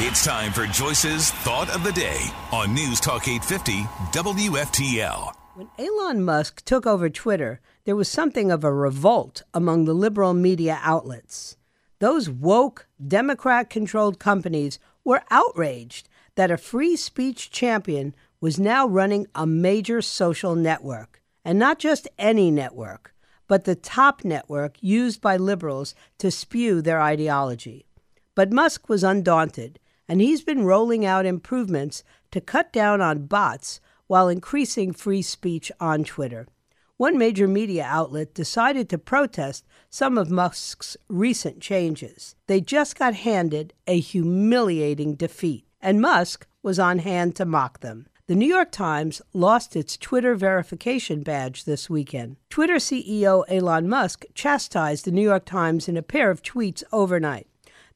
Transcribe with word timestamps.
It's 0.00 0.24
time 0.24 0.52
for 0.52 0.64
Joyce's 0.64 1.32
Thought 1.32 1.74
of 1.74 1.82
the 1.82 1.90
Day 1.90 2.20
on 2.52 2.72
News 2.72 3.00
Talk 3.00 3.26
850 3.26 3.82
WFTL. 4.16 5.34
When 5.56 5.68
Elon 5.76 6.22
Musk 6.22 6.64
took 6.64 6.86
over 6.86 7.10
Twitter, 7.10 7.60
there 7.84 7.96
was 7.96 8.08
something 8.08 8.52
of 8.52 8.62
a 8.62 8.72
revolt 8.72 9.42
among 9.52 9.86
the 9.86 9.94
liberal 9.94 10.34
media 10.34 10.78
outlets. 10.82 11.56
Those 11.98 12.30
woke, 12.30 12.86
Democrat 13.04 13.70
controlled 13.70 14.20
companies 14.20 14.78
were 15.02 15.24
outraged 15.32 16.08
that 16.36 16.52
a 16.52 16.56
free 16.56 16.94
speech 16.94 17.50
champion 17.50 18.14
was 18.40 18.56
now 18.56 18.86
running 18.86 19.26
a 19.34 19.48
major 19.48 20.00
social 20.00 20.54
network. 20.54 21.24
And 21.44 21.58
not 21.58 21.80
just 21.80 22.06
any 22.20 22.52
network, 22.52 23.16
but 23.48 23.64
the 23.64 23.74
top 23.74 24.24
network 24.24 24.76
used 24.80 25.20
by 25.20 25.36
liberals 25.36 25.96
to 26.18 26.30
spew 26.30 26.82
their 26.82 27.00
ideology. 27.02 27.84
But 28.36 28.52
Musk 28.52 28.88
was 28.88 29.02
undaunted, 29.02 29.80
and 30.08 30.20
he's 30.20 30.42
been 30.42 30.64
rolling 30.64 31.04
out 31.04 31.26
improvements 31.26 32.02
to 32.30 32.40
cut 32.40 32.72
down 32.72 33.00
on 33.00 33.26
bots 33.26 33.80
while 34.06 34.28
increasing 34.28 34.92
free 34.92 35.22
speech 35.22 35.70
on 35.78 36.02
Twitter. 36.02 36.46
One 36.96 37.16
major 37.16 37.46
media 37.46 37.84
outlet 37.84 38.34
decided 38.34 38.88
to 38.88 38.98
protest 38.98 39.64
some 39.88 40.18
of 40.18 40.30
Musk's 40.30 40.96
recent 41.08 41.60
changes. 41.60 42.34
They 42.48 42.60
just 42.60 42.98
got 42.98 43.14
handed 43.14 43.72
a 43.86 44.00
humiliating 44.00 45.14
defeat, 45.14 45.64
and 45.80 46.00
Musk 46.00 46.48
was 46.60 46.80
on 46.80 46.98
hand 46.98 47.36
to 47.36 47.44
mock 47.44 47.80
them. 47.80 48.08
The 48.26 48.34
New 48.34 48.48
York 48.48 48.72
Times 48.72 49.22
lost 49.32 49.76
its 49.76 49.96
Twitter 49.96 50.34
verification 50.34 51.22
badge 51.22 51.64
this 51.64 51.88
weekend. 51.88 52.36
Twitter 52.50 52.74
CEO 52.74 53.44
Elon 53.48 53.88
Musk 53.88 54.24
chastised 54.34 55.04
the 55.04 55.12
New 55.12 55.22
York 55.22 55.44
Times 55.44 55.88
in 55.88 55.96
a 55.96 56.02
pair 56.02 56.30
of 56.30 56.42
tweets 56.42 56.82
overnight. 56.92 57.46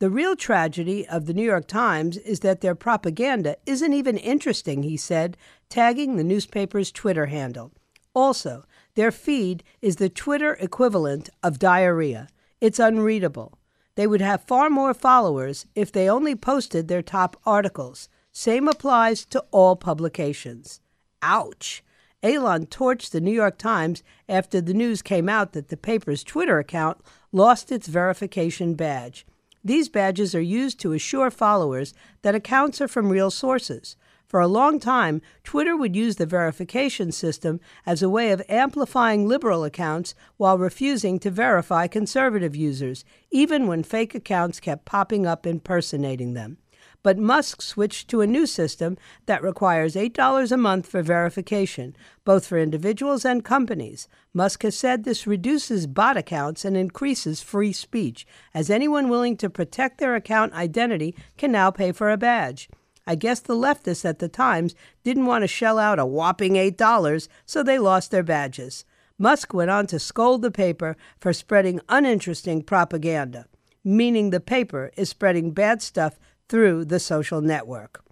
The 0.00 0.10
real 0.10 0.36
tragedy 0.36 1.08
of 1.08 1.26
the 1.26 1.34
New 1.34 1.42
York 1.44 1.66
Times 1.66 2.18
is 2.18 2.38
that 2.40 2.60
their 2.60 2.76
propaganda 2.76 3.56
isn't 3.66 3.92
even 3.92 4.16
interesting, 4.16 4.84
he 4.84 4.96
said, 4.96 5.36
tagging 5.68 6.14
the 6.14 6.22
newspaper's 6.22 6.92
Twitter 6.92 7.26
handle. 7.26 7.72
Also, 8.14 8.64
their 8.94 9.10
feed 9.10 9.64
is 9.82 9.96
the 9.96 10.08
Twitter 10.08 10.54
equivalent 10.60 11.30
of 11.42 11.58
diarrhea. 11.58 12.28
It's 12.60 12.78
unreadable. 12.78 13.58
They 13.96 14.06
would 14.06 14.20
have 14.20 14.44
far 14.44 14.70
more 14.70 14.94
followers 14.94 15.66
if 15.74 15.90
they 15.90 16.08
only 16.08 16.36
posted 16.36 16.86
their 16.86 17.02
top 17.02 17.36
articles. 17.44 18.08
Same 18.30 18.68
applies 18.68 19.24
to 19.26 19.44
all 19.50 19.74
publications. 19.74 20.80
Ouch! 21.22 21.82
Elon 22.22 22.66
torched 22.66 23.10
the 23.10 23.20
New 23.20 23.32
York 23.32 23.58
Times 23.58 24.04
after 24.28 24.60
the 24.60 24.74
news 24.74 25.02
came 25.02 25.28
out 25.28 25.54
that 25.54 25.68
the 25.68 25.76
paper's 25.76 26.22
Twitter 26.22 26.60
account 26.60 26.98
lost 27.32 27.72
its 27.72 27.88
verification 27.88 28.74
badge. 28.74 29.26
These 29.64 29.88
badges 29.88 30.34
are 30.34 30.40
used 30.40 30.80
to 30.80 30.92
assure 30.92 31.30
followers 31.30 31.94
that 32.22 32.34
accounts 32.34 32.80
are 32.80 32.88
from 32.88 33.10
real 33.10 33.30
sources. 33.30 33.96
For 34.26 34.40
a 34.40 34.46
long 34.46 34.78
time, 34.78 35.22
Twitter 35.42 35.74
would 35.74 35.96
use 35.96 36.16
the 36.16 36.26
verification 36.26 37.12
system 37.12 37.60
as 37.86 38.02
a 38.02 38.10
way 38.10 38.30
of 38.30 38.42
amplifying 38.48 39.26
liberal 39.26 39.64
accounts 39.64 40.14
while 40.36 40.58
refusing 40.58 41.18
to 41.20 41.30
verify 41.30 41.86
conservative 41.86 42.54
users, 42.54 43.06
even 43.30 43.66
when 43.66 43.82
fake 43.82 44.14
accounts 44.14 44.60
kept 44.60 44.84
popping 44.84 45.26
up 45.26 45.46
impersonating 45.46 46.34
them. 46.34 46.58
But 47.02 47.16
Musk 47.16 47.62
switched 47.62 48.08
to 48.08 48.20
a 48.20 48.26
new 48.26 48.44
system 48.46 48.96
that 49.26 49.42
requires 49.42 49.94
$8 49.94 50.50
a 50.50 50.56
month 50.56 50.86
for 50.86 51.00
verification, 51.00 51.94
both 52.24 52.46
for 52.46 52.58
individuals 52.58 53.24
and 53.24 53.44
companies. 53.44 54.08
Musk 54.34 54.62
has 54.64 54.76
said 54.76 55.04
this 55.04 55.26
reduces 55.26 55.86
bot 55.86 56.16
accounts 56.16 56.64
and 56.64 56.76
increases 56.76 57.40
free 57.40 57.72
speech, 57.72 58.26
as 58.52 58.68
anyone 58.68 59.08
willing 59.08 59.36
to 59.36 59.48
protect 59.48 59.98
their 59.98 60.16
account 60.16 60.52
identity 60.54 61.14
can 61.36 61.52
now 61.52 61.70
pay 61.70 61.92
for 61.92 62.10
a 62.10 62.16
badge. 62.16 62.68
I 63.06 63.14
guess 63.14 63.40
the 63.40 63.54
leftists 63.54 64.04
at 64.04 64.18
the 64.18 64.28
Times 64.28 64.74
didn't 65.02 65.24
want 65.26 65.42
to 65.42 65.48
shell 65.48 65.78
out 65.78 65.98
a 65.98 66.04
whopping 66.04 66.54
$8, 66.54 67.28
so 67.46 67.62
they 67.62 67.78
lost 67.78 68.10
their 68.10 68.22
badges. 68.22 68.84
Musk 69.16 69.54
went 69.54 69.70
on 69.70 69.86
to 69.86 69.98
scold 69.98 70.42
the 70.42 70.50
paper 70.50 70.96
for 71.18 71.32
spreading 71.32 71.80
uninteresting 71.88 72.62
propaganda, 72.62 73.46
meaning 73.82 74.30
the 74.30 74.40
paper 74.40 74.90
is 74.96 75.08
spreading 75.08 75.52
bad 75.52 75.80
stuff 75.80 76.18
through 76.48 76.84
the 76.84 77.00
social 77.00 77.40
network. 77.40 78.02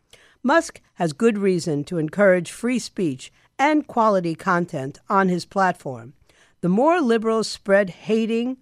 Musk 0.42 0.80
has 0.94 1.12
good 1.12 1.38
reason 1.38 1.84
to 1.84 1.98
encourage 1.98 2.50
free 2.50 2.78
speech 2.78 3.32
and 3.58 3.86
quality 3.86 4.34
content 4.34 4.98
on 5.08 5.28
his 5.28 5.44
platform. 5.44 6.14
The 6.60 6.68
more 6.68 7.00
liberals 7.00 7.48
spread 7.48 7.90
hating, 7.90 8.58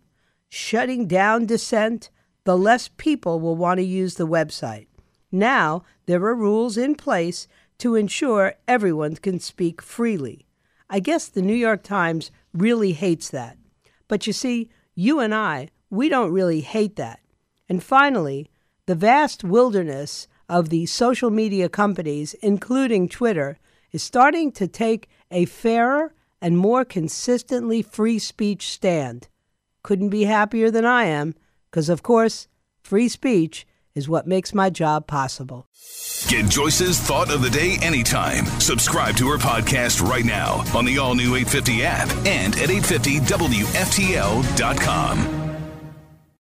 shutting 0.49 1.07
down 1.07 1.47
dissent, 1.47 2.11
the 2.45 2.57
less 2.57 2.89
people 2.89 3.41
will 3.41 3.57
want 3.57 3.79
to 3.79 3.85
use 3.85 4.15
the 4.15 4.27
website. 4.27 4.87
Now, 5.33 5.83
there 6.07 6.25
are 6.25 6.35
rules 6.35 6.77
in 6.77 6.95
place 6.95 7.49
to 7.79 7.97
ensure 7.97 8.55
everyone 8.69 9.17
can 9.17 9.41
speak 9.41 9.83
freely. 9.83 10.47
I 10.89 11.01
guess 11.01 11.29
the 11.29 11.43
New 11.43 11.55
York 11.55 11.83
Times 11.83 12.31
really 12.53 12.93
hates 12.93 13.31
that. 13.31 13.57
But 14.07 14.27
you 14.27 14.33
see, 14.33 14.71
you 14.95 15.21
and 15.21 15.35
I, 15.35 15.71
we 15.91 16.09
don't 16.09 16.33
really 16.33 16.61
hate 16.61 16.97
that. 16.97 17.21
And 17.69 17.83
finally, 17.83 18.51
the 18.87 18.95
vast 18.95 19.45
wilderness 19.45 20.29
of 20.49 20.69
the 20.69 20.87
social 20.87 21.31
media 21.31 21.69
companies, 21.69 22.35
including 22.35 23.09
Twitter, 23.09 23.59
is 23.93 24.03
starting 24.03 24.53
to 24.53 24.69
take 24.69 25.09
a 25.31 25.47
fairer 25.47 26.13
and 26.41 26.59
more 26.59 26.85
consistently 26.85 27.81
free 27.81 28.19
speech 28.19 28.69
stand. 28.69 29.29
Couldn't 29.83 30.11
be 30.11 30.25
happier 30.25 30.71
than 30.71 30.85
I 30.85 31.05
am, 31.05 31.35
because, 31.71 31.89
of 31.89 32.03
course, 32.03 32.49
free 32.83 33.09
speech 33.09 33.67
is 33.95 34.07
what 34.09 34.27
makes 34.27 34.53
my 34.53 34.69
job 34.71 35.07
possible. 35.07 35.69
Get 36.29 36.51
Joyce's 36.51 36.99
Thought 36.99 37.33
of 37.33 37.43
the 37.43 37.51
Day 37.51 37.79
anytime. 37.81 38.47
Subscribe 38.61 39.17
to 39.17 39.29
her 39.29 39.39
podcast 39.39 40.07
right 40.07 40.25
now 40.25 40.65
on 40.75 40.85
the 40.85 40.99
all 40.99 41.15
new 41.15 41.37
850 41.37 41.85
app 41.85 42.11
and 42.27 42.57
at 42.57 42.71
850WFTL.com. 42.71 45.44